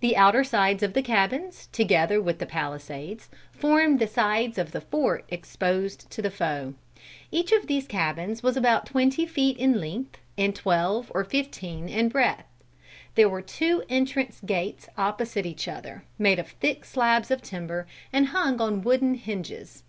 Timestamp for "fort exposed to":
4.82-6.20